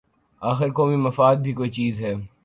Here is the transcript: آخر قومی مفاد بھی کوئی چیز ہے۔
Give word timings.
آخر 0.41 0.69
قومی 0.71 0.95
مفاد 0.95 1.35
بھی 1.35 1.53
کوئی 1.53 1.69
چیز 1.69 2.01
ہے۔ 2.01 2.13